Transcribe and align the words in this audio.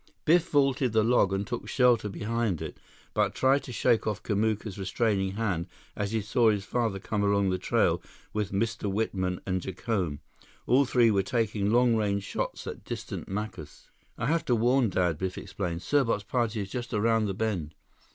Biff 0.25 0.49
vaulted 0.49 0.93
the 0.93 1.03
log 1.03 1.31
and 1.31 1.45
took 1.45 1.67
shelter 1.69 2.09
behind 2.09 2.59
it, 2.59 2.79
but 3.13 3.35
tried 3.35 3.61
to 3.65 3.71
shake 3.71 4.07
off 4.07 4.23
Kamuka's 4.23 4.79
restraining 4.79 5.33
hand 5.33 5.67
as 5.95 6.11
he 6.11 6.21
saw 6.21 6.49
his 6.49 6.65
father 6.65 6.97
come 6.97 7.23
along 7.23 7.51
the 7.51 7.59
trail 7.59 8.01
with 8.33 8.51
Mr. 8.51 8.91
Whitman 8.91 9.39
and 9.45 9.61
Jacome. 9.61 10.17
All 10.65 10.85
three 10.85 11.11
were 11.11 11.21
taking 11.21 11.69
long 11.69 11.95
range 11.95 12.23
shots 12.23 12.65
at 12.65 12.83
distant 12.83 13.29
Macus. 13.29 13.91
"I 14.17 14.25
have 14.25 14.43
to 14.45 14.55
warn 14.55 14.89
Dad," 14.89 15.19
Biff 15.19 15.37
explained. 15.37 15.83
"Serbot's 15.83 16.23
party 16.23 16.61
is 16.61 16.71
just 16.71 16.95
around 16.95 17.25
the 17.27 17.35
bend." 17.35 17.75